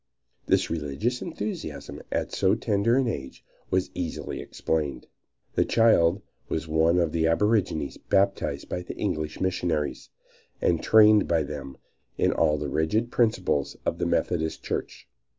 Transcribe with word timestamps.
This 0.47 0.71
religious 0.71 1.21
enthusiasm 1.21 2.01
at 2.11 2.31
so 2.31 2.55
tender 2.55 2.95
an 2.97 3.07
age 3.07 3.45
was 3.69 3.91
easily 3.93 4.41
explained. 4.41 5.05
The 5.53 5.63
child 5.63 6.23
was 6.49 6.67
one 6.67 6.97
of 6.97 7.11
the 7.11 7.27
aborigines 7.27 7.97
baptized 7.97 8.67
by 8.67 8.81
the 8.81 8.95
English 8.97 9.39
missionaries, 9.39 10.09
and 10.59 10.81
trained 10.81 11.27
by 11.27 11.43
them 11.43 11.77
in 12.17 12.31
all 12.31 12.57
the 12.57 12.67
rigid 12.67 13.11
principles 13.11 13.77
of 13.85 13.99
the 13.99 14.07
Methodist 14.07 14.63
Church. 14.63 15.07